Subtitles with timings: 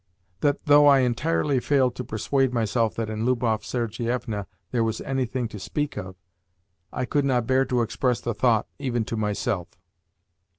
[0.39, 5.47] that, though I entirely failed to persuade myself that in Lubov Sergievna there was anything
[5.49, 6.15] to speak of,
[6.91, 9.67] I could not bear to express the thought, even to myself.